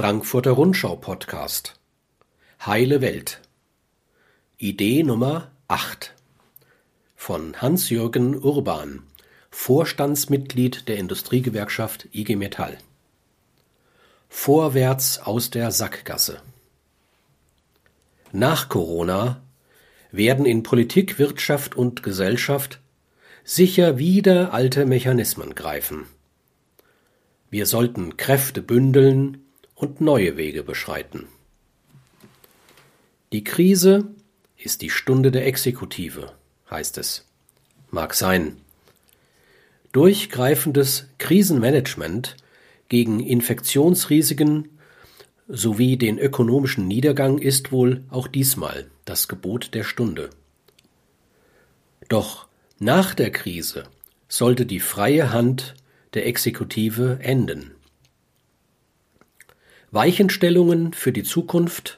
[0.00, 1.74] Frankfurter Rundschau Podcast
[2.64, 3.40] Heile Welt
[4.56, 6.14] Idee Nummer acht
[7.16, 9.02] von Hans-Jürgen Urban,
[9.50, 12.78] Vorstandsmitglied der Industriegewerkschaft IG Metall.
[14.28, 16.42] Vorwärts aus der Sackgasse.
[18.30, 19.42] Nach Corona
[20.12, 22.78] werden in Politik, Wirtschaft und Gesellschaft
[23.42, 26.06] sicher wieder alte Mechanismen greifen.
[27.50, 29.42] Wir sollten Kräfte bündeln
[29.78, 31.28] und neue Wege beschreiten.
[33.32, 34.08] Die Krise
[34.56, 36.32] ist die Stunde der Exekutive,
[36.70, 37.26] heißt es.
[37.90, 38.56] Mag sein.
[39.92, 42.36] Durchgreifendes Krisenmanagement
[42.88, 44.68] gegen Infektionsrisiken
[45.46, 50.30] sowie den ökonomischen Niedergang ist wohl auch diesmal das Gebot der Stunde.
[52.08, 53.84] Doch nach der Krise
[54.28, 55.74] sollte die freie Hand
[56.14, 57.77] der Exekutive enden.
[59.90, 61.96] Weichenstellungen für die Zukunft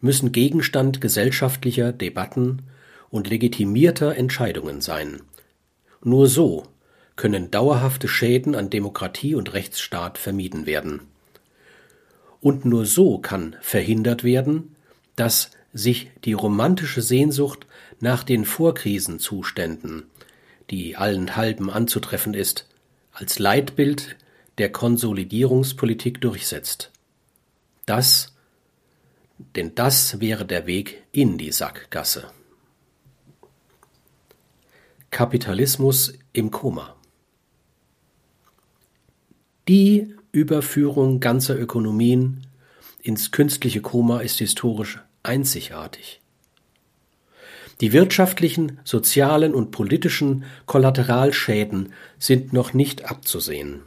[0.00, 2.62] müssen Gegenstand gesellschaftlicher Debatten
[3.10, 5.20] und legitimierter Entscheidungen sein.
[6.02, 6.64] Nur so
[7.16, 11.02] können dauerhafte Schäden an Demokratie und Rechtsstaat vermieden werden.
[12.40, 14.74] Und nur so kann verhindert werden,
[15.14, 17.66] dass sich die romantische Sehnsucht
[18.00, 20.04] nach den Vorkrisenzuständen,
[20.70, 22.66] die allenthalben anzutreffen ist,
[23.12, 24.16] als Leitbild
[24.56, 26.90] der Konsolidierungspolitik durchsetzt.
[27.90, 28.36] Das,
[29.56, 32.30] denn das wäre der Weg in die Sackgasse.
[35.10, 36.94] Kapitalismus im Koma.
[39.66, 42.46] Die Überführung ganzer Ökonomien
[43.02, 46.20] ins künstliche Koma ist historisch einzigartig.
[47.80, 53.82] Die wirtschaftlichen, sozialen und politischen Kollateralschäden sind noch nicht abzusehen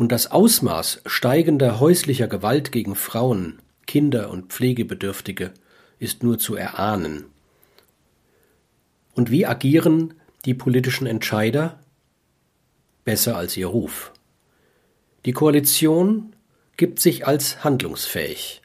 [0.00, 5.52] und das Ausmaß steigender häuslicher Gewalt gegen Frauen, Kinder und Pflegebedürftige
[5.98, 7.26] ist nur zu erahnen.
[9.12, 10.14] Und wie agieren
[10.46, 11.80] die politischen Entscheider?
[13.04, 14.12] Besser als ihr Ruf.
[15.26, 16.32] Die Koalition
[16.78, 18.62] gibt sich als handlungsfähig.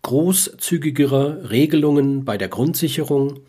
[0.00, 3.40] Großzügigere Regelungen bei der Grundsicherung,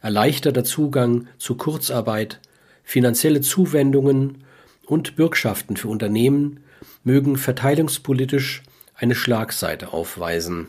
[0.00, 2.40] erleichterter Zugang zu Kurzarbeit,
[2.82, 4.42] finanzielle Zuwendungen
[4.86, 6.60] und Bürgschaften für Unternehmen
[7.04, 8.62] mögen verteilungspolitisch
[8.94, 10.68] eine Schlagseite aufweisen.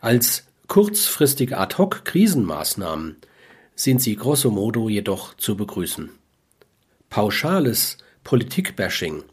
[0.00, 3.16] Als kurzfristige Ad-hoc-Krisenmaßnahmen
[3.74, 6.10] sind sie grosso modo jedoch zu begrüßen.
[7.10, 9.24] Pauschales Politikbashing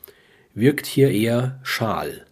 [0.54, 2.26] wirkt hier eher schal.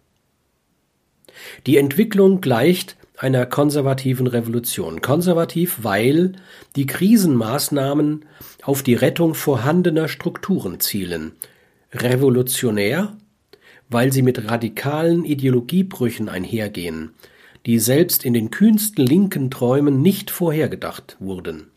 [1.66, 5.02] Die Entwicklung gleicht einer konservativen Revolution.
[5.02, 6.32] Konservativ, weil
[6.76, 8.24] die Krisenmaßnahmen
[8.62, 11.32] auf die Rettung vorhandener Strukturen zielen.
[11.92, 13.16] Revolutionär,
[13.88, 17.10] weil sie mit radikalen Ideologiebrüchen einhergehen,
[17.66, 21.68] die selbst in den kühnsten linken Träumen nicht vorhergedacht wurden.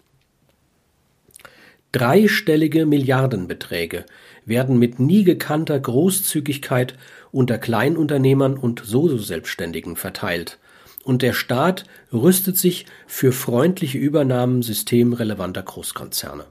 [1.92, 4.06] Dreistellige Milliardenbeträge
[4.46, 6.96] werden mit nie gekannter Großzügigkeit
[7.32, 10.60] unter Kleinunternehmern und Solo-Selbstständigen verteilt
[11.04, 16.46] und der Staat rüstet sich für freundliche Übernahmen systemrelevanter Großkonzerne.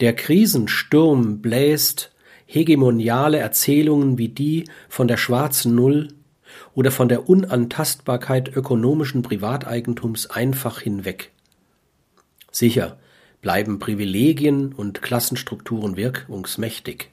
[0.00, 2.12] Der Krisensturm bläst
[2.46, 6.08] hegemoniale Erzählungen wie die von der schwarzen Null
[6.74, 11.32] oder von der Unantastbarkeit ökonomischen Privateigentums einfach hinweg.
[12.50, 12.98] Sicher
[13.40, 17.10] bleiben Privilegien und Klassenstrukturen wirkungsmächtig.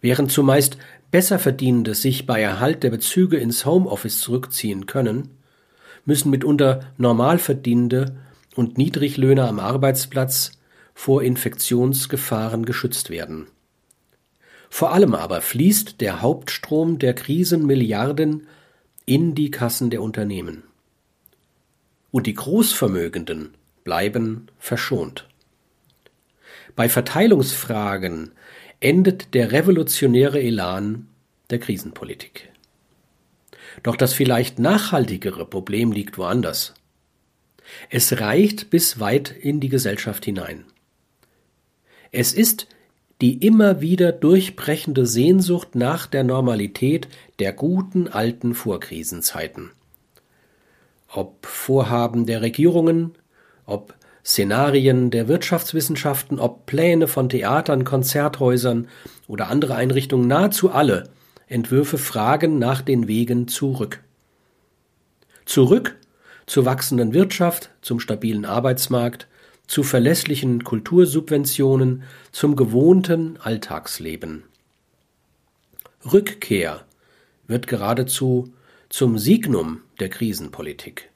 [0.00, 0.76] Während zumeist
[1.10, 5.30] Besserverdienende sich bei Erhalt der Bezüge ins Homeoffice zurückziehen können,
[6.04, 8.16] müssen mitunter Normalverdienende
[8.54, 10.52] und Niedriglöhner am Arbeitsplatz
[10.94, 13.46] vor Infektionsgefahren geschützt werden.
[14.68, 18.46] Vor allem aber fließt der Hauptstrom der Krisenmilliarden
[19.06, 20.64] in die Kassen der Unternehmen.
[22.10, 23.54] Und die Großvermögenden
[23.84, 25.26] bleiben verschont.
[26.76, 28.32] Bei Verteilungsfragen
[28.80, 31.08] endet der revolutionäre Elan
[31.50, 32.50] der Krisenpolitik.
[33.82, 36.74] Doch das vielleicht nachhaltigere Problem liegt woanders.
[37.90, 40.64] Es reicht bis weit in die Gesellschaft hinein.
[42.12, 42.66] Es ist
[43.20, 47.08] die immer wieder durchbrechende Sehnsucht nach der Normalität
[47.40, 49.72] der guten alten Vorkrisenzeiten.
[51.08, 53.14] Ob Vorhaben der Regierungen,
[53.66, 58.88] ob Szenarien der Wirtschaftswissenschaften, ob Pläne von Theatern, Konzerthäusern
[59.26, 61.10] oder andere Einrichtungen, nahezu alle
[61.46, 64.02] Entwürfe fragen nach den Wegen zurück.
[65.46, 65.96] Zurück
[66.46, 69.28] zur wachsenden Wirtschaft, zum stabilen Arbeitsmarkt,
[69.66, 74.44] zu verlässlichen Kultursubventionen, zum gewohnten Alltagsleben.
[76.10, 76.84] Rückkehr
[77.46, 78.52] wird geradezu
[78.88, 81.10] zum Signum der Krisenpolitik.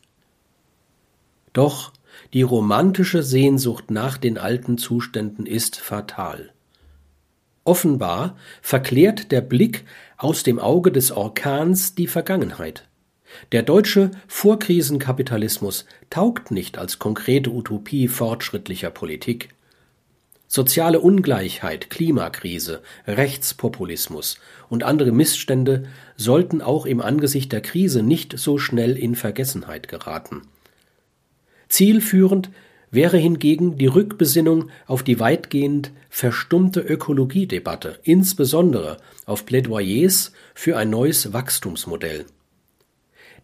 [1.52, 1.92] Doch
[2.34, 6.52] die romantische Sehnsucht nach den alten Zuständen ist fatal.
[7.64, 9.84] Offenbar verklärt der Blick
[10.16, 12.88] aus dem Auge des Orkans die Vergangenheit.
[13.52, 19.50] Der deutsche Vorkrisenkapitalismus taugt nicht als konkrete Utopie fortschrittlicher Politik.
[20.48, 24.38] Soziale Ungleichheit, Klimakrise, Rechtspopulismus
[24.68, 25.84] und andere Missstände
[26.16, 30.42] sollten auch im Angesicht der Krise nicht so schnell in Vergessenheit geraten.
[31.72, 32.50] Zielführend
[32.90, 41.32] wäre hingegen die Rückbesinnung auf die weitgehend verstummte Ökologiedebatte, insbesondere auf Plädoyers für ein neues
[41.32, 42.26] Wachstumsmodell.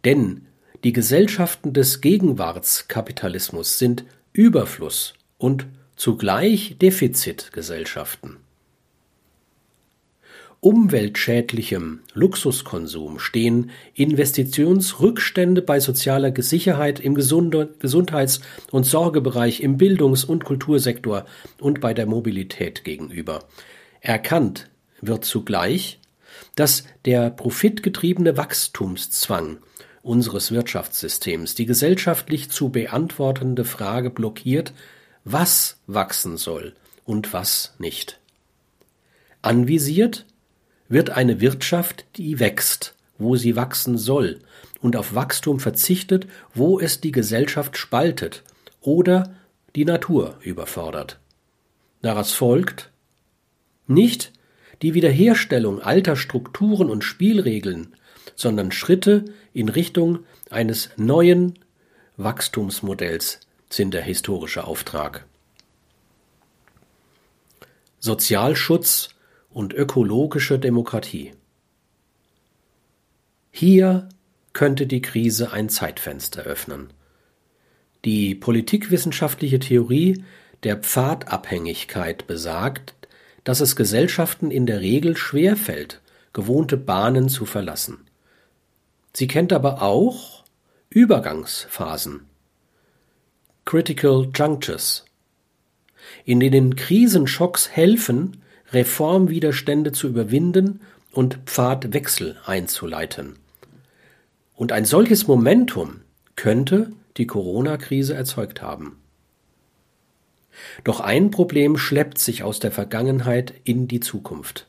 [0.04, 0.46] Denn
[0.84, 4.04] die Gesellschaften des Gegenwartskapitalismus sind
[4.34, 5.66] Überfluss und
[5.96, 8.36] zugleich Defizitgesellschaften.
[10.60, 18.40] Umweltschädlichem Luxuskonsum stehen Investitionsrückstände bei sozialer Sicherheit im Gesundheits-
[18.72, 21.26] und Sorgebereich, im Bildungs- und Kultursektor
[21.60, 23.44] und bei der Mobilität gegenüber.
[24.00, 24.68] Erkannt
[25.00, 26.00] wird zugleich,
[26.56, 29.58] dass der profitgetriebene Wachstumszwang
[30.02, 34.72] unseres Wirtschaftssystems die gesellschaftlich zu beantwortende Frage blockiert,
[35.22, 38.18] was wachsen soll und was nicht.
[39.40, 40.26] Anvisiert
[40.88, 44.40] wird eine Wirtschaft, die wächst, wo sie wachsen soll,
[44.80, 48.44] und auf Wachstum verzichtet, wo es die Gesellschaft spaltet
[48.80, 49.34] oder
[49.74, 51.18] die Natur überfordert.
[52.00, 52.90] Daraus folgt
[53.86, 54.32] nicht
[54.82, 57.94] die Wiederherstellung alter Strukturen und Spielregeln,
[58.36, 60.20] sondern Schritte in Richtung
[60.50, 61.58] eines neuen
[62.16, 65.26] Wachstumsmodells sind der historische Auftrag.
[67.98, 69.08] Sozialschutz
[69.58, 71.32] und ökologische Demokratie.
[73.50, 74.08] Hier
[74.52, 76.92] könnte die Krise ein Zeitfenster öffnen.
[78.04, 80.22] Die politikwissenschaftliche Theorie
[80.62, 82.94] der Pfadabhängigkeit besagt,
[83.42, 86.02] dass es Gesellschaften in der Regel schwerfällt,
[86.32, 88.06] gewohnte Bahnen zu verlassen.
[89.12, 90.44] Sie kennt aber auch
[90.88, 92.26] Übergangsphasen,
[93.64, 95.04] Critical Junctures,
[96.24, 98.40] in denen Krisenschocks helfen,
[98.72, 100.80] Reformwiderstände zu überwinden
[101.12, 103.36] und Pfadwechsel einzuleiten.
[104.54, 106.00] Und ein solches Momentum
[106.36, 108.98] könnte die Corona-Krise erzeugt haben.
[110.84, 114.66] Doch ein Problem schleppt sich aus der Vergangenheit in die Zukunft.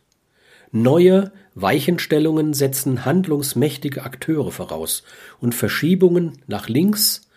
[0.72, 5.04] Neue Weichenstellungen setzen handlungsmächtige Akteure voraus
[5.40, 7.28] und Verschiebungen nach links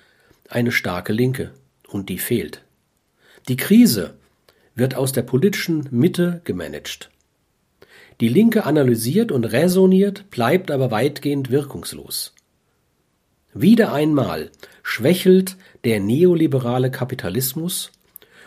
[0.48, 1.52] eine starke Linke,
[1.88, 2.62] und die fehlt.
[3.48, 4.14] Die Krise
[4.74, 7.10] wird aus der politischen Mitte gemanagt.
[8.20, 12.34] Die Linke analysiert und räsoniert, bleibt aber weitgehend wirkungslos.
[13.54, 14.50] Wieder einmal
[14.82, 17.90] schwächelt der neoliberale Kapitalismus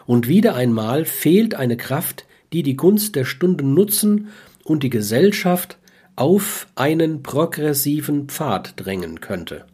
[0.06, 4.30] und wieder einmal fehlt eine Kraft, die die Gunst der Stunde nutzen
[4.64, 5.78] und die Gesellschaft
[6.16, 9.66] auf einen progressiven Pfad drängen könnte.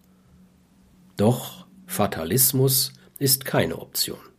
[1.16, 4.31] Doch Fatalismus ist keine Option.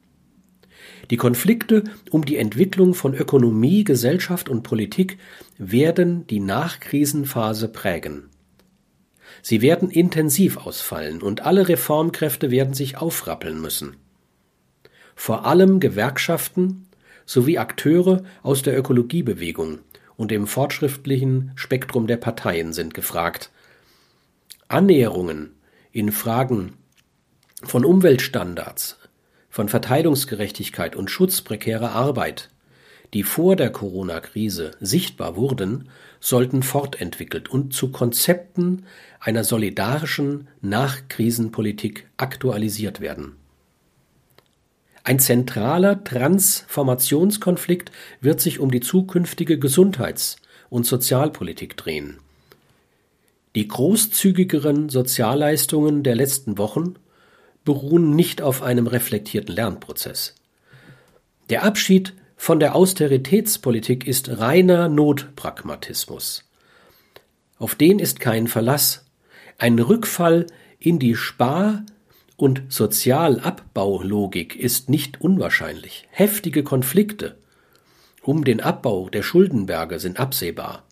[1.12, 5.18] Die Konflikte um die Entwicklung von Ökonomie, Gesellschaft und Politik
[5.58, 8.30] werden die Nachkrisenphase prägen.
[9.42, 13.96] Sie werden intensiv ausfallen und alle Reformkräfte werden sich aufrappeln müssen.
[15.14, 16.86] Vor allem Gewerkschaften
[17.26, 19.80] sowie Akteure aus der Ökologiebewegung
[20.16, 23.50] und dem fortschrittlichen Spektrum der Parteien sind gefragt.
[24.66, 25.56] Annäherungen
[25.90, 26.72] in Fragen
[27.64, 28.96] von Umweltstandards,
[29.52, 32.48] von Verteilungsgerechtigkeit und Schutz prekärer Arbeit,
[33.12, 35.90] die vor der Corona-Krise sichtbar wurden,
[36.20, 38.86] sollten fortentwickelt und zu Konzepten
[39.20, 43.36] einer solidarischen Nachkrisenpolitik aktualisiert werden.
[45.04, 47.92] Ein zentraler Transformationskonflikt
[48.22, 50.36] wird sich um die zukünftige Gesundheits-
[50.70, 52.20] und Sozialpolitik drehen.
[53.54, 56.94] Die großzügigeren Sozialleistungen der letzten Wochen
[57.64, 60.34] beruhen nicht auf einem reflektierten Lernprozess.
[61.50, 66.44] Der Abschied von der Austeritätspolitik ist reiner Notpragmatismus.
[67.58, 69.04] Auf den ist kein Verlass.
[69.58, 70.46] Ein Rückfall
[70.78, 71.84] in die Spar-
[72.36, 76.08] und Sozialabbaulogik ist nicht unwahrscheinlich.
[76.10, 77.36] Heftige Konflikte
[78.22, 80.84] um den Abbau der Schuldenberge sind absehbar.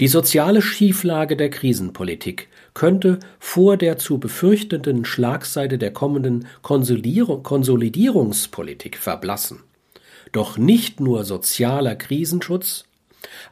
[0.00, 9.60] Die soziale Schieflage der Krisenpolitik könnte vor der zu befürchtenden Schlagseite der kommenden Konsolidierungspolitik verblassen.
[10.32, 12.84] Doch nicht nur sozialer Krisenschutz,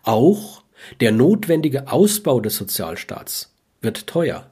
[0.03, 0.63] Auch
[1.01, 4.49] der notwendige Ausbau des Sozialstaats wird teuer.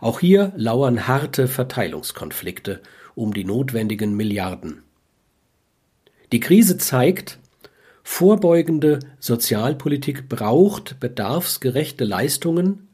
[0.00, 2.80] Auch hier lauern harte Verteilungskonflikte
[3.14, 4.82] um die notwendigen Milliarden.
[6.32, 7.38] Die Krise zeigt,
[8.02, 12.87] vorbeugende Sozialpolitik braucht bedarfsgerechte Leistungen,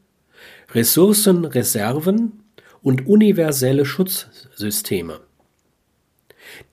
[0.73, 2.43] Ressourcenreserven
[2.81, 5.21] und universelle Schutzsysteme.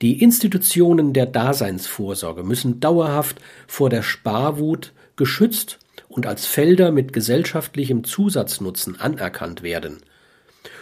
[0.00, 8.04] Die Institutionen der Daseinsvorsorge müssen dauerhaft vor der Sparwut geschützt und als Felder mit gesellschaftlichem
[8.04, 10.02] Zusatznutzen anerkannt werden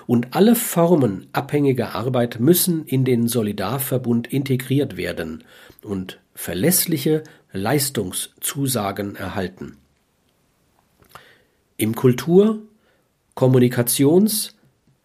[0.06, 5.44] und alle Formen abhängiger Arbeit müssen in den Solidarverbund integriert werden
[5.82, 9.76] und verlässliche Leistungszusagen erhalten.
[11.76, 12.61] Im Kultur-,
[13.40, 14.54] Kommunikations-,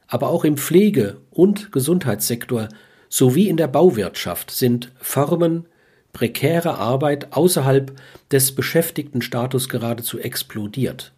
[0.08, 2.68] aber auch im Pflege- und Gesundheitssektor
[3.08, 5.68] sowie in der Bauwirtschaft sind Formen
[6.12, 7.98] prekärer Arbeit außerhalb
[8.32, 11.14] des Beschäftigtenstatus geradezu explodiert.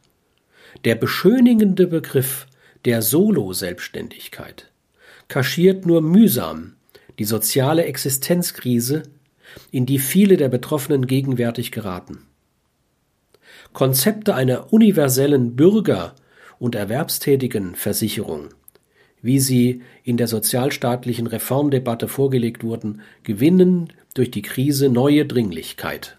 [0.85, 2.45] Der beschönigende Begriff
[2.85, 4.69] der Solo-Selbstständigkeit
[5.27, 6.75] kaschiert nur mühsam
[7.17, 9.01] die soziale Existenzkrise,
[9.71, 12.27] in die viele der Betroffenen gegenwärtig geraten.
[13.73, 16.13] Konzepte einer universellen Bürger-
[16.59, 18.49] und erwerbstätigen Versicherung,
[19.21, 26.17] wie sie in der sozialstaatlichen Reformdebatte vorgelegt wurden, gewinnen durch die Krise neue Dringlichkeit.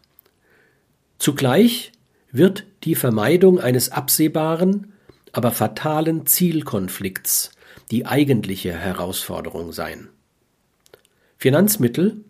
[1.19, 1.93] Zugleich
[2.31, 4.93] wird die Vermeidung eines absehbaren
[5.33, 7.53] aber fatalen Zielkonflikts
[7.91, 10.09] die eigentliche Herausforderung sein.
[11.37, 12.25] Finanzmittel,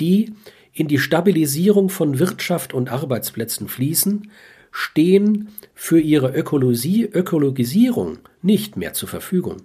[0.00, 0.34] die
[0.72, 4.30] in die Stabilisierung von Wirtschaft und Arbeitsplätzen fließen,
[4.78, 9.62] stehen für ihre Ökologie, Ökologisierung nicht mehr zur Verfügung.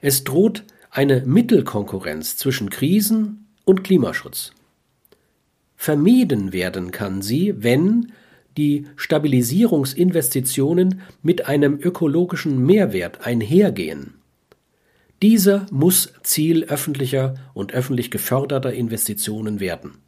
[0.00, 4.52] Es droht eine Mittelkonkurrenz zwischen Krisen und Klimaschutz.
[5.76, 8.12] Vermieden werden kann sie, wenn
[8.56, 14.14] die Stabilisierungsinvestitionen mit einem ökologischen Mehrwert einhergehen.
[15.20, 19.98] Dieser muss Ziel öffentlicher und öffentlich geförderter Investitionen werden.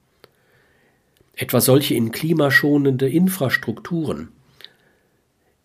[1.35, 4.29] Etwa solche in klimaschonende Infrastrukturen,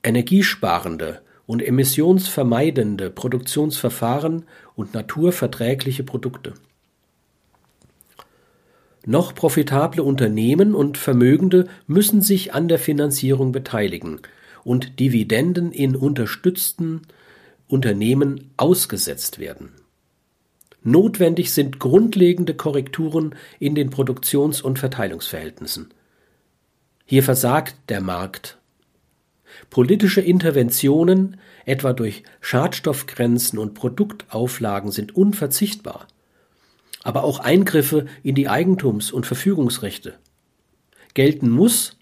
[0.04, 4.46] energiesparende und emissionsvermeidende Produktionsverfahren
[4.76, 6.54] und naturverträgliche Produkte.
[9.06, 14.20] Noch profitable Unternehmen und Vermögende müssen sich an der Finanzierung beteiligen
[14.66, 17.04] und Dividenden in unterstützten
[17.70, 19.72] Unternehmen ausgesetzt werden.
[20.88, 25.90] Notwendig sind grundlegende Korrekturen in den Produktions- und Verteilungsverhältnissen.
[27.06, 28.58] Hier versagt der Markt.
[29.70, 36.08] Politische Interventionen, etwa durch Schadstoffgrenzen und Produktauflagen, sind unverzichtbar
[37.08, 40.16] aber auch Eingriffe in die Eigentums- und Verfügungsrechte.
[41.14, 41.96] Gelten muss,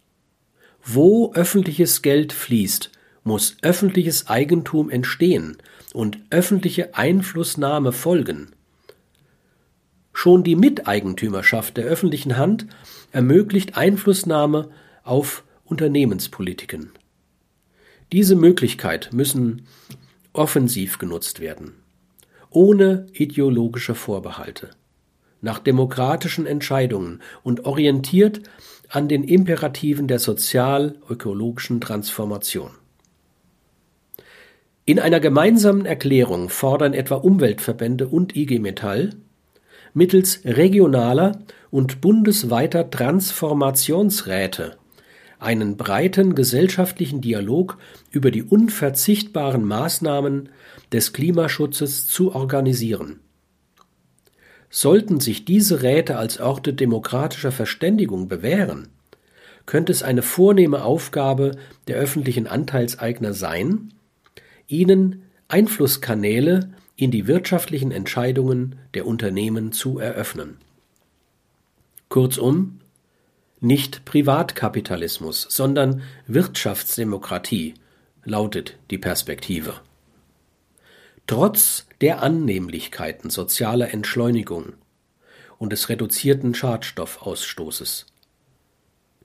[0.83, 2.91] wo öffentliches Geld fließt,
[3.23, 5.57] muss öffentliches Eigentum entstehen
[5.93, 8.54] und öffentliche Einflussnahme folgen.
[10.17, 12.67] Schon die Miteigentümerschaft der öffentlichen Hand
[13.11, 14.69] ermöglicht Einflussnahme
[15.03, 16.91] auf Unternehmenspolitiken.
[18.13, 19.67] Diese Möglichkeit müssen
[20.31, 21.73] offensiv genutzt werden,
[22.49, 24.69] ohne ideologische Vorbehalte
[25.41, 28.41] nach demokratischen Entscheidungen und orientiert
[28.87, 32.71] an den Imperativen der sozial-ökologischen Transformation.
[34.85, 39.09] In einer gemeinsamen Erklärung fordern etwa Umweltverbände und IG Metall
[39.95, 41.39] mittels regionaler
[41.71, 44.77] und bundesweiter Transformationsräte
[45.39, 47.77] einen breiten gesellschaftlichen Dialog
[48.11, 50.49] über die unverzichtbaren Maßnahmen
[50.91, 53.19] des Klimaschutzes zu organisieren.
[54.69, 58.89] Sollten sich diese Räte als Orte demokratischer Verständigung bewähren,
[59.65, 61.51] könnte es eine vornehme Aufgabe
[61.87, 63.93] der öffentlichen Anteilseigner sein,
[64.67, 70.57] ihnen Einflusskanäle in die wirtschaftlichen Entscheidungen der Unternehmen zu eröffnen.
[72.09, 72.79] Kurzum,
[73.59, 77.73] nicht Privatkapitalismus, sondern Wirtschaftsdemokratie
[78.23, 79.73] lautet die Perspektive.
[81.27, 84.73] Trotz der Annehmlichkeiten sozialer Entschleunigung
[85.57, 88.05] und des reduzierten Schadstoffausstoßes.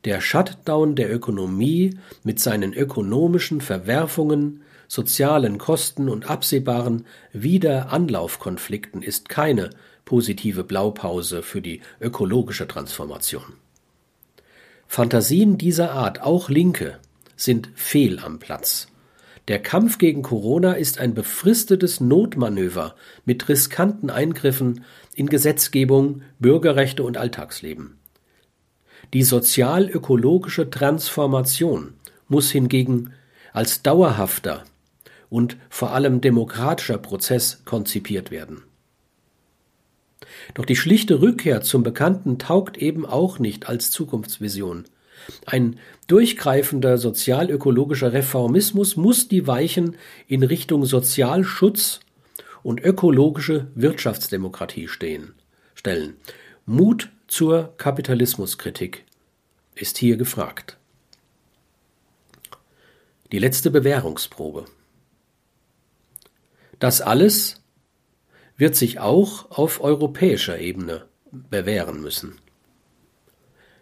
[0.06, 9.70] Der Shutdown der Ökonomie mit seinen ökonomischen Verwerfungen, sozialen Kosten und absehbaren Wiederanlaufkonflikten ist keine
[10.04, 13.44] positive Blaupause für die ökologische Transformation.
[14.88, 16.98] Fantasien dieser Art, auch Linke,
[17.36, 18.88] sind fehl am Platz.
[19.46, 27.16] Der Kampf gegen Corona ist ein befristetes Notmanöver mit riskanten Eingriffen in Gesetzgebung, Bürgerrechte und
[27.16, 27.96] Alltagsleben.
[29.12, 31.94] Die sozial-ökologische Transformation
[32.26, 33.12] muss hingegen
[33.52, 34.64] als dauerhafter
[35.30, 38.64] und vor allem demokratischer Prozess konzipiert werden.
[40.54, 44.84] Doch die schlichte Rückkehr zum Bekannten taugt eben auch nicht als Zukunftsvision.
[45.46, 49.96] Ein durchgreifender sozialökologischer Reformismus muss die Weichen
[50.26, 52.00] in Richtung Sozialschutz
[52.62, 55.34] und ökologische Wirtschaftsdemokratie stehen,
[55.74, 56.16] stellen.
[56.66, 59.04] Mut zur Kapitalismuskritik
[59.74, 60.76] ist hier gefragt.
[63.32, 64.64] Die letzte Bewährungsprobe.
[66.80, 67.62] Das alles
[68.56, 72.38] wird sich auch auf europäischer Ebene bewähren müssen.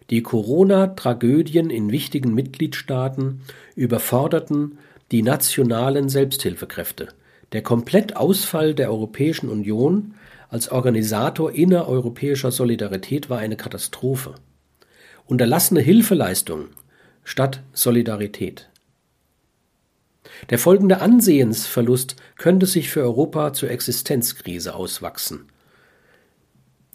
[0.09, 3.41] Die Corona-Tragödien in wichtigen Mitgliedstaaten
[3.75, 4.77] überforderten
[5.11, 7.09] die nationalen Selbsthilfekräfte.
[7.51, 10.13] Der Komplettausfall der Europäischen Union
[10.49, 14.35] als Organisator innereuropäischer Solidarität war eine Katastrophe.
[15.25, 16.65] Unterlassene Hilfeleistung
[17.23, 18.69] statt Solidarität.
[20.49, 25.47] Der folgende Ansehensverlust könnte sich für Europa zur Existenzkrise auswachsen.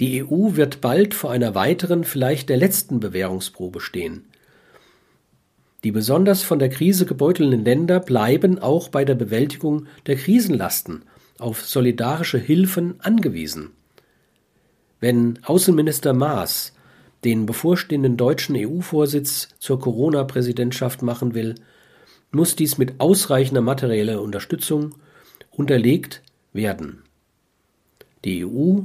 [0.01, 4.25] Die EU wird bald vor einer weiteren, vielleicht der letzten Bewährungsprobe stehen.
[5.85, 11.05] Die besonders von der Krise gebeutelten Länder bleiben auch bei der Bewältigung der Krisenlasten
[11.39, 13.73] auf solidarische Hilfen angewiesen.
[15.01, 16.73] Wenn Außenminister Maas
[17.25, 21.55] den bevorstehenden deutschen EU-Vorsitz zur Corona-Präsidentschaft machen will,
[22.35, 24.95] muss dies mit ausreichender materieller Unterstützung
[25.51, 26.23] unterlegt
[26.53, 27.03] werden.
[28.25, 28.81] Die EU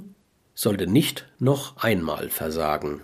[0.53, 3.01] sollte nicht noch einmal versagen.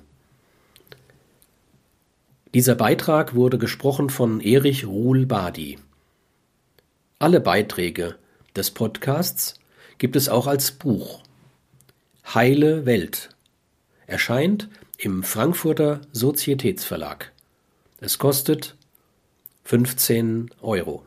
[2.53, 5.77] Dieser Beitrag wurde gesprochen von Erich Ruhl-Badi.
[7.19, 8.15] Alle Beiträge
[8.55, 9.59] des Podcasts
[9.97, 11.23] gibt es auch als Buch.
[12.33, 13.29] Heile Welt
[14.07, 17.31] erscheint im Frankfurter Sozietätsverlag.
[17.99, 18.75] Es kostet
[19.65, 21.03] 15 Euro.